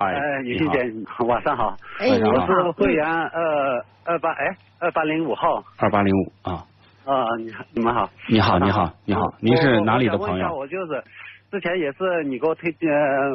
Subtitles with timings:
[0.00, 0.90] 哎，女欣姐，
[1.26, 1.76] 晚上好。
[1.98, 5.62] 哎，我是会员二二八哎二八零五号。
[5.76, 6.64] 二八零五啊。
[7.04, 8.08] 啊，你好，你们好。
[8.26, 10.56] 你好，你好，你好，您是哪里的朋友？
[10.56, 11.04] 我就是
[11.50, 12.88] 之前也是你给我推荐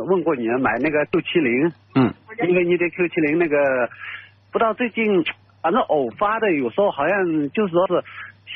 [0.08, 1.71] 问过你买那个 Q 七零。
[1.93, 2.11] 嗯。
[2.47, 3.58] 因为你的 Q 七零那个，
[4.52, 5.23] 不知道最近
[5.61, 8.03] 反正偶发的，有时候好像就是说是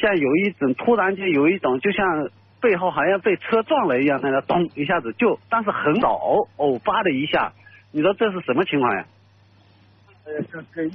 [0.02, 2.28] 像有一种突然间有一种就像
[2.60, 7.54] 背后好像被车撞了一样，那个咚一下子就，但是很早偶偶发的一下。
[7.92, 9.06] 你说这是什么情况呀？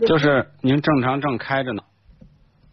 [0.06, 1.82] 就是您正常正开着呢。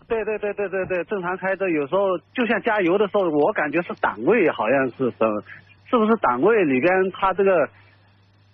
[0.08, 5.26] 对对对对对对，正常开着，有时候就像加油的时候，我感觉是档位好像是什，
[5.90, 7.68] 是不是档位里边它这个，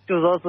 [0.08, 0.48] 就说是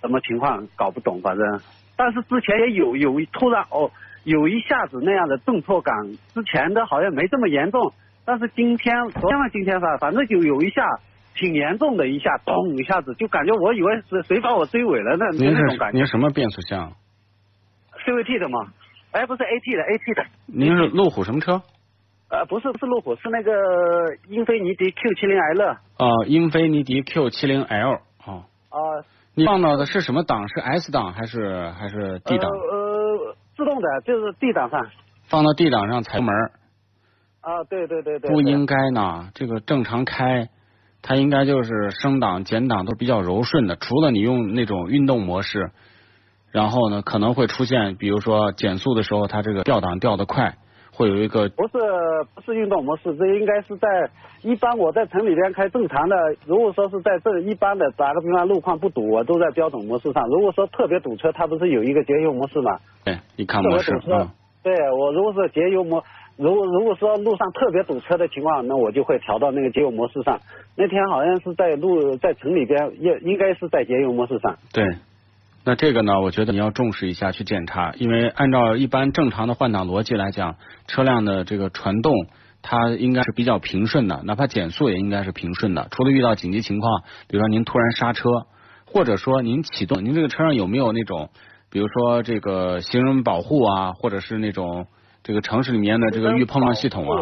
[0.00, 1.60] 什么情况搞不懂，反正，
[1.96, 3.90] 但是之前也有有突然哦
[4.22, 5.92] 有一下子那样的顿挫感，
[6.34, 7.92] 之前的好像没这么严重，
[8.24, 10.84] 但是今天昨天嘛今天吧，反正就有一下。
[11.34, 15.98] 挺严重的，一下咚一下子就感觉我以为是谁把我追尾了那那种感觉。
[15.98, 16.92] 您什么变速箱
[18.04, 18.72] ？CVT 的吗？
[19.12, 20.24] 哎，不是 AT 的，AT 的。
[20.46, 21.62] 您是路虎什么车？
[22.30, 23.52] 呃，不是，不是路虎，是那个
[24.28, 25.62] 英菲尼迪 Q 七零 L。
[25.98, 27.94] 哦，英菲尼迪 Q 七零 L。
[28.24, 28.44] 哦。
[28.68, 28.78] 啊。
[29.34, 30.46] 你放到的是什么档？
[30.48, 32.50] 是 S 档还是还是 D 档？
[32.50, 34.86] 呃，自动的，就是 D 档上。
[35.28, 36.34] 放到 D 档上踩油门。
[37.40, 38.30] 啊，对对对对。
[38.30, 40.48] 不应该呢，这个正常开。
[41.02, 45.70] 它应该就是升档减档都比较柔顺的，除了你用那种运动模式，
[46.52, 50.56] 然后呢可能会出现，比如说减速的时候它这个掉档掉的快，
[50.92, 51.78] 会有一个不是
[52.34, 53.88] 不是运动模式，这应该是在
[54.42, 56.16] 一般我在城里边开正常的，
[56.46, 60.26] 如果说是在这一般的打个比方路况不堵，我都在标准模式上。
[60.28, 62.78] 如果说特别堵车，它不是有一个节油模式吗？
[63.04, 64.28] 对，你看模式嗯。
[64.62, 66.02] 对我如果是节油模。
[66.36, 70.40] 如果如果说路上特别堵车的情况，那我就会调到那个节油模式上。
[70.74, 74.56] 那天好像是在路在城里边，应应该是在节油模式上。
[74.72, 74.82] 对，
[75.66, 80.56] 那这个呢，我觉得你要重视一下去检查，因为按照一般正常的换挡逻辑来讲，
[80.86, 82.14] 车辆的这个传动
[82.62, 85.88] 它应该是比较平顺的，哪怕减速也应该是平顺的。
[85.90, 88.30] 除了遇到紧急情况，比如说您突然刹车，
[88.86, 91.28] 或者说您启动，您这个车上有没有那种，
[91.70, 94.86] 比如说这个行人保护啊，或者是那种。
[95.22, 97.12] 这个城市里面的这个预碰撞系统啊，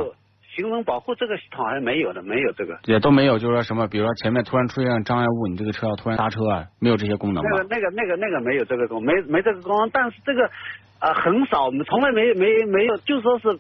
[0.55, 10.49] 行人保护这个系统好像没有的，没有这个，也都没有，就是说什么，比如说前面突然出现障碍物，你这个车要突然刹车啊，没有这些功能那个那个那个那个没有这个功，没没这个功能，但是这个
[11.01, 13.59] 啊很少，从来没没没有，就说是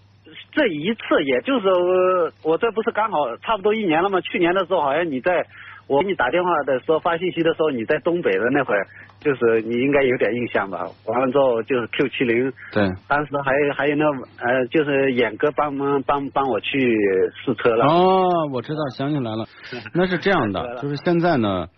[0.52, 4.20] 这一次，也就是我这不是刚好差不多一年了吗？
[4.20, 5.46] 去年的时候好像你在。
[5.90, 8.86] 我给你打电话的时候发信息的时候，你在东北的那会儿，
[9.20, 10.84] 就是你应该有点印象吧？
[11.06, 16.94] 完了之后就是 Q 七零，对，当时还还有那呃，就是演哥帮忙帮帮我去
[17.42, 17.86] 试车了。
[17.86, 19.46] 哦，我知道，想起来了，
[19.94, 21.68] 那是这样的，就是现在呢，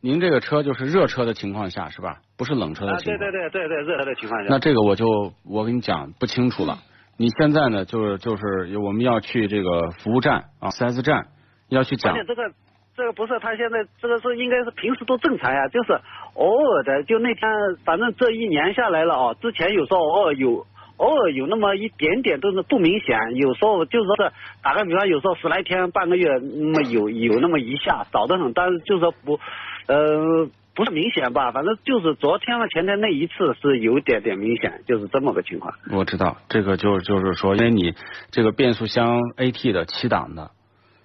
[0.00, 2.16] 您这个车就是热车的情况下是吧？
[2.36, 3.18] 不是冷车的情况。
[3.20, 4.48] 对对对对对，热车的情况下。
[4.50, 5.06] 那这个我就
[5.48, 6.80] 我跟你讲不清楚了。
[7.20, 11.26] 你现在呢，就是就是我们要去这个服务站啊，四 S 站
[11.68, 12.14] 要去讲。
[12.14, 12.50] 而且这个。
[12.96, 15.98] 这个不是，他现在这个是应该是平时都正常呀，就是
[16.34, 17.48] 偶尔的，就那天
[17.82, 24.32] 反正这一年下来了哦，之前有时候偶尔有偶尔有那么一点点都是不明显，有时候就是说是
[24.62, 29.40] 打个比方，有时候十来天半个月那么有有那么一下少得很，但是就是说不
[29.86, 30.48] 呃
[30.80, 35.74] 不是明显吧，反正就是昨天和前天那一次是有点点明显，就是这么个情况。
[35.92, 37.92] 我知道这个就就是说，因为你
[38.30, 40.52] 这个变速箱 AT 的七档的。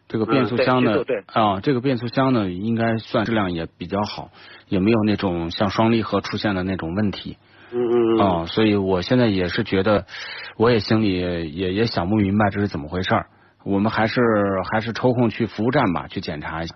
[0.07, 0.93] 这个变速箱呢，
[1.33, 4.29] 啊，这个变速箱呢，应该算质量也比较好，
[4.69, 7.35] 也没有那种像双离合出现的那种问题。
[7.73, 8.19] 嗯嗯嗯。
[8.21, 10.05] 啊，所以我现在也是觉得，
[10.55, 13.25] 我也心里也也想不明白这是怎么回事儿。
[13.65, 14.21] 我们还是
[14.71, 16.75] 还是抽空去服务站吧，去检查一下。